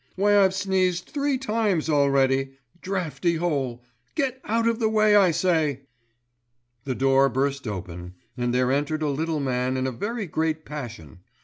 [0.15, 2.53] Why I've sneezed three times already.
[2.81, 3.83] Draughty hole!
[4.15, 5.81] Get out of the way I say."
[6.85, 11.19] The door burst open and there entered a little man in a very great passion.